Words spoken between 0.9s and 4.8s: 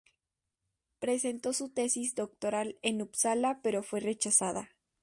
Presentó su tesis doctoral en Upsala, pero fue rechazada.